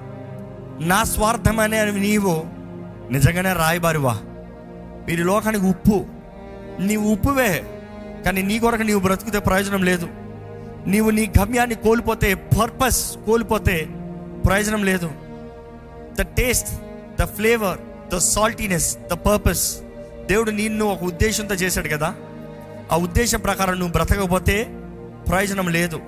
[0.80, 2.44] నా స్వార్థమనే నీవు
[3.10, 4.18] నిజంగానే రాయబారివా?
[5.08, 6.04] మీరు లోకానికి ఉప్పు.
[6.80, 7.64] నీవు ఉప్పువే
[8.24, 10.08] కానీ నీ కొరకు నీవు బ్రతికితే ప్రయోజనం లేదు.
[10.86, 13.88] నీవు నీ గమ్యాన్ని కోల్పోతే పర్పస్ కోల్పోతే
[14.46, 15.10] ప్రయోజనం లేదు.
[16.20, 16.68] The taste
[17.20, 17.78] the flavour
[18.14, 19.78] the saltiness the purpose
[20.26, 22.14] దేవుడు నిన్ను ఒక ఉద్దేశంతో చేశాడు కదా?
[22.92, 24.64] ఆ ఉద్దేశం ప్రకారం నువ్వు బ్రతకపోతే
[25.28, 26.00] ప్రయోజనం లేదు.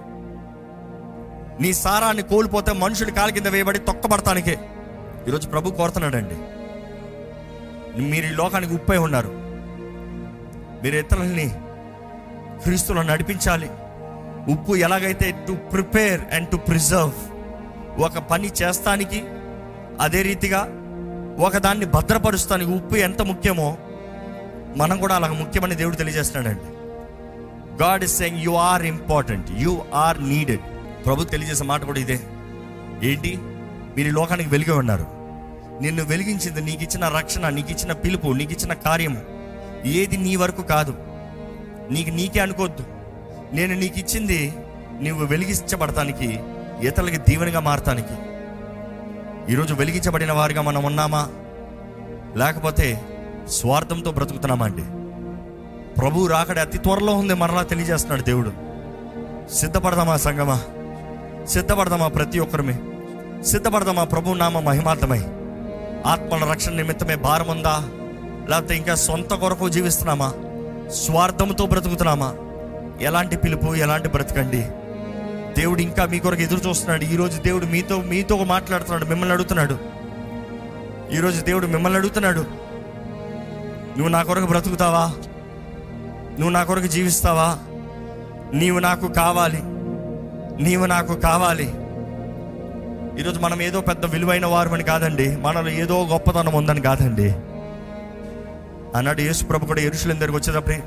[1.61, 4.59] నీ సారాన్ని కోల్పోతే మనుషుడి కాలు కింద వేయబడి తొక్కబడతానికే
[5.29, 6.35] ఈరోజు ప్రభు కోరుతున్నాడండి.
[8.03, 9.29] మీరు ఈ లోకానికి ఉప్పై ఉన్నారు.
[10.83, 11.49] మీరు ఇతరులని
[12.63, 13.71] క్రీస్తులను నడిపించాలి.
[14.49, 17.13] ఉప్పు ఎలాగైతే to prepare and to preserve
[18.01, 19.25] ఒక పని చేస్తానికి
[20.01, 20.69] అదే రీతిగా
[21.39, 23.77] ఒక దాన్ని భద్రపరుస్తానికి ఉప్పు ఎంత ముఖ్యమో
[24.77, 26.63] మనం కూడా అలాగ ముఖ్యమని దేవుడు తెలియజేస్తున్నాడండి.
[27.83, 30.61] God is saying you are important you are needed
[31.07, 32.21] ప్రభు తెలియజేసే మాట కూడా ఇదే.
[33.03, 33.39] ఏంటి?
[33.97, 35.07] మీరు లోకానికి వెలిగి ఉన్నారు.
[35.83, 39.21] నిన్ను వెలిగించింది నీకు ఇచ్చిన రక్షణ నీకు ఇచ్చిన పిలుపు నీకు ఇచ్చిన కార్యము.
[39.87, 40.95] ఏది నీ వరకు కాదు.
[41.91, 43.02] నీకు నీకే అనుకోవద్దు.
[43.53, 44.55] నేను నీకు ఇచ్చింది
[45.03, 46.41] నువ్వు వెలిగించబడటానికి
[46.83, 48.15] ఇతరులకి దీవెనగా మారటానికి.
[49.53, 51.29] ఈరోజు వెలిగించబడిన వారిగా మనం ఉన్నామా?
[52.37, 53.03] లేకపోతే
[53.49, 54.83] స్వార్థంతో బ్రతుకుతున్నామా అండి?
[56.01, 58.53] ప్రభు రాకడ అతి త్వరలో ఉంది మరలా తెలియజేస్తున్నాడు దేవుడు.
[59.55, 60.61] సిద్ధపడదామా సంగమా?
[61.47, 62.81] సిద్ధపడదామా ప్రతి ఒక్కరమే?
[63.43, 65.19] సిద్ధపడదామా ప్రభు నామ మహిమార్థమై?
[66.07, 67.88] ఆత్మల రక్షణ నిమిత్తమే భారం ఉందా?
[68.49, 70.33] లేకపోతే ఇంకా సొంత కొరకు జీవిస్తున్నామా?
[70.91, 72.35] స్వార్థంతో బ్రతుకుతున్నామా?
[73.01, 74.67] ఎలాంటి పిలుపు ఎలాంటి బ్రతకండి?
[75.61, 77.05] దేవుడు ఇంకా మీ కొరకు ఎదురు చూస్తున్నాడు.
[77.05, 79.79] ఈరోజు దేవుడు మీతో మీతో మాట్లాడుతున్నాడు మిమ్మల్ని అడుగుతున్నాడు.
[81.13, 82.41] ఈరోజు దేవుడు మిమ్మల్ని అడుగుతున్నాడు.
[83.97, 85.07] నువ్వు నా కొరకు బ్రతుకుతావా?
[86.33, 87.59] నువ్వు నా కొరకు జీవిస్తావా?
[88.55, 89.59] నీవు నాకు కావాలి.
[90.63, 91.75] నీవు నాకు కావాలి.
[93.21, 95.37] ఈరోజు మనం ఏదో పెద్ద విలువైన వారమని కాదండి.
[95.37, 97.35] మనలో ఏదో గొప్పతనం ఉందని కాదండి.
[98.97, 100.83] అన్నాడు యేసు ప్రభు కూడా ఎరుషులం దగ్గరికి వచ్చేటప్పుడే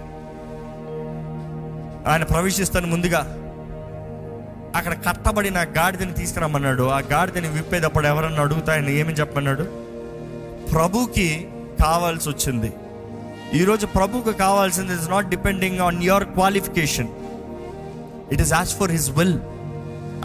[2.08, 3.22] ఆయన ప్రవేశిస్తాను ముందుగా.
[4.76, 6.84] అక్కడ కట్టబడిన గాడిదని తీసుకురమ్మన్నాడు.
[6.84, 9.64] ఆ గాడిదని విప్పేటప్పుడు ఎవరన్నా అడుగుతా ఆయన ఏమని చెప్పమన్నాడు?
[10.72, 11.48] ప్రభుకి
[11.84, 12.74] కావాల్సి వచ్చింది.
[13.54, 17.08] ఈరోజు ప్రభుకు కావాల్సింది is not depending on your qualification
[18.32, 19.40] it is as for his will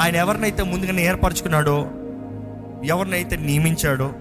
[0.00, 1.76] ఆయన ఎవరినైతే ముందుగానే ఏర్పరచుకున్నాడో
[2.84, 4.12] ఎవరినైతే నియమించాడో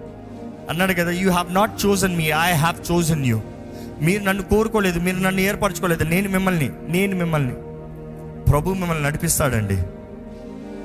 [0.69, 3.41] అన్నాడు కదా you have not chosen me I have chosen you
[4.01, 6.03] మీరు నన్ను కోరుకోలేదు మీరు నన్ను ఏర్పరచుకోలేదు.
[6.03, 7.53] నేను మిమ్మల్ని నేను మిమ్మల్ని.
[8.51, 9.83] ప్రభు మిమ్మల్ని నడిపిస్తాడండి.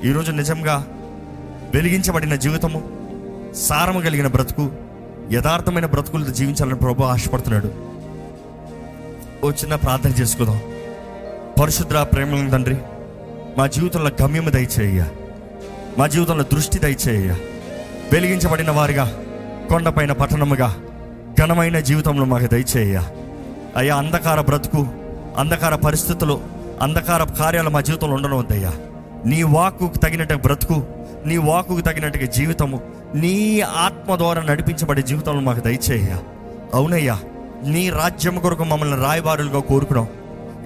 [0.08, 0.86] ఈరోజు నిజంగా
[1.74, 2.82] వెలిగించబడిన జీవితము
[3.54, 4.72] సారము కలిగిన బ్రతుకు
[5.32, 7.72] యథార్థమైన బ్రతుకులతో జీవించాలని ప్రభు ఆశపడుతున్నాడు.
[9.46, 10.60] ఓ చిన్న ప్రార్థన చేసుకుందాం.
[11.62, 12.76] పరిశుద్ర ప్రేమ తండ్రి
[13.58, 15.04] మా జీవితంలో గమ్యము దయచేయ
[15.98, 17.28] మా జీవితంలో దృష్టి దయచేయ
[18.12, 19.24] వెలిగించబడిన వారిగా
[19.68, 20.76] కొండపైన పట్టణముగా
[21.40, 23.00] ఘనమైన జీవితంలో మాకు దయచేయ
[23.76, 24.86] అయ్యా అంధకార బ్రతుకు
[25.38, 26.40] అంధకార పరిస్థితులు
[26.80, 28.72] అంధకార కార్యాలు మా జీవితంలో ఉండడం వద్దయ్యా
[29.26, 30.86] నీ వాక్కుకు తగినట్టు బ్రతుకు
[31.26, 32.80] నీ వాక్కుకు తగినట్టుగా జీవితము
[33.14, 36.16] నీ ఆత్మ ద్వారా నడిపించబడే జీవితంలో మాకు దయచేయ
[36.74, 37.18] అవునయ్యా
[37.66, 40.08] నీ రాజ్యం కొరకు మమ్మల్ని రాయబారులుగా కోరుకున్నాం.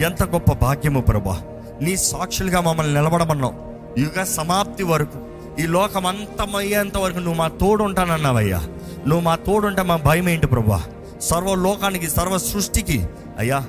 [0.05, 1.41] ఎంత గొప్ప భాగ్యము ప్రభా.
[1.83, 3.55] నీ సాక్షులుగా మమ్మల్ని నిలబడమన్నావు.
[3.99, 5.19] యుగ సమాప్తి వరకు
[5.61, 8.63] ఈ లోకం అంతమయ్యేంత వరకు నువ్వు మా తోడు ఉంటానన్నావయ్యా
[9.07, 10.83] నువ్వు మా తోడుంటే మా భయం ఏంటి ప్రభా?
[11.21, 13.07] సర్వ లోకానికి సర్వ సృష్టికి
[13.39, 13.65] అయ్యా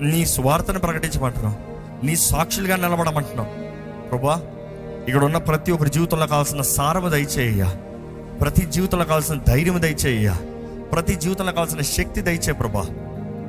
[0.00, 1.56] నీ స్వార్థను ప్రకటించమంటున్నావు
[2.06, 3.48] నీ సాక్షులుగా నిలబడమంటున్నావు
[4.08, 4.40] ప్రభా
[5.08, 7.66] ఇక్కడ ఉన్న ప్రతి ఒక్కరి జీవితంలో కావాల్సిన సారము దయచేయ్యా.
[8.40, 10.36] ప్రతి జీవితంలో కావాల్సిన ధైర్యం దయచేయ్యా.
[10.92, 12.82] ప్రతి జీవితంలో కావాల్సిన శక్తి దయచే ప్రభా.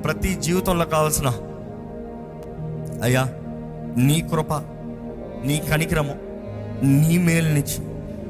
[0.06, 1.28] ప్రతి జీవితంలో కావాల్సిన
[3.04, 3.24] అయ్యా
[3.98, 4.54] నీ కృప
[5.46, 6.16] నీ కనికరము
[6.86, 7.80] నీ మేలునిచ్చి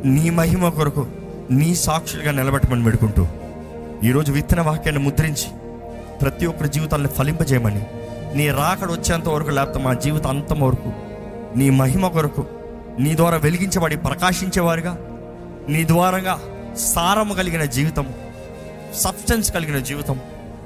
[0.07, 1.07] నీ మహిమ కొరకు
[1.51, 3.23] నీ సాక్షులుగా నిలబెట్టమని పెడుకుంటూ
[4.03, 5.47] ఈరోజు విత్తన వాక్యాన్ని ముద్రించి
[6.21, 7.81] ప్రతి ఒక్కరి జీవితాన్ని ఫలింపజేయమని
[8.35, 10.91] నీ రాకడ వచ్చేంత వరకు లేకపోతే మా జీవితం అంతం వరకు
[11.55, 12.43] నీ మహిమ కొరకు
[12.99, 14.93] నీ ద్వారా వెలిగించబడి ప్రకాశించేవారుగా
[15.67, 16.35] నీ ద్వారంగా
[16.85, 18.07] సారము కలిగిన జీవితం
[19.03, 20.17] సబ్స్టెన్స్ కలిగిన జీవితం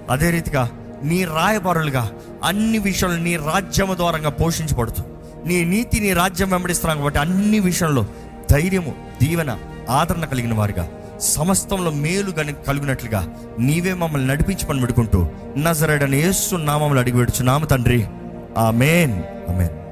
[0.10, 0.70] అదే రీతిగా
[1.04, 2.10] నీ రాయబారులుగా
[2.44, 5.02] అన్ని విషయాలు నీ రాజ్యము ద్వారంగా పోషించబడుతూ
[5.46, 8.04] నీ నీతి నీ రాజ్యం వెంబడిస్తున్నాం కాబట్టి అన్ని విషయంలో
[8.52, 9.52] ధైర్యము దీవెన
[9.90, 10.88] ఆదరణ కలిగిన వారిగా
[11.20, 18.08] సమస్తంలో మేలు గని కలుగునట్లుగా నీవే మమ్మల్ని నడిపించమని పెడుకుంటూ నజరడని ఏసు నామములు అడిగి పెడుచున్నాము తండ్రి.
[18.58, 19.24] ఆమెన్.
[19.50, 19.87] ఆమెన్.